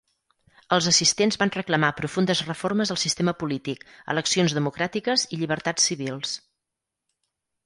[0.77, 3.85] Els assistents van reclamar profundes reformes al sistema polític,
[4.15, 6.35] eleccions democràtiques i llibertats civils.